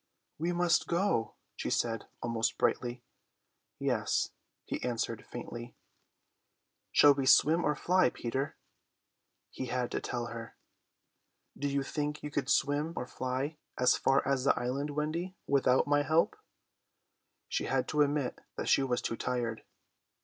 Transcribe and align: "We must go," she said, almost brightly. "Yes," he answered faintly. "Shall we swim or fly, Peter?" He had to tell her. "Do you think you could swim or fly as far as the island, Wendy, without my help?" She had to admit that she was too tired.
"We 0.39 0.51
must 0.51 0.87
go," 0.87 1.35
she 1.55 1.69
said, 1.69 2.07
almost 2.23 2.57
brightly. 2.57 3.03
"Yes," 3.77 4.31
he 4.65 4.81
answered 4.83 5.23
faintly. 5.27 5.75
"Shall 6.91 7.13
we 7.13 7.27
swim 7.27 7.63
or 7.63 7.75
fly, 7.75 8.09
Peter?" 8.09 8.57
He 9.51 9.67
had 9.67 9.91
to 9.91 9.99
tell 10.01 10.25
her. 10.33 10.55
"Do 11.55 11.67
you 11.67 11.83
think 11.83 12.23
you 12.23 12.31
could 12.31 12.49
swim 12.49 12.93
or 12.95 13.05
fly 13.05 13.57
as 13.77 13.95
far 13.95 14.27
as 14.27 14.43
the 14.43 14.59
island, 14.59 14.89
Wendy, 14.89 15.35
without 15.45 15.85
my 15.85 16.01
help?" 16.01 16.35
She 17.47 17.65
had 17.65 17.87
to 17.89 18.01
admit 18.01 18.41
that 18.57 18.69
she 18.69 18.81
was 18.81 19.03
too 19.03 19.15
tired. 19.15 19.61